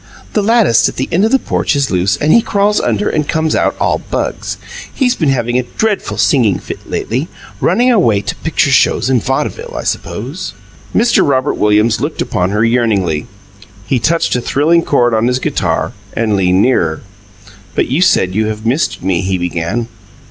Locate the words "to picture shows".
8.21-9.11